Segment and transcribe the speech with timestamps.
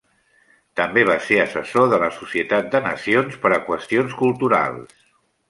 [0.79, 4.99] També va ser assessor de la Societat de Nacions per a qüestions culturals.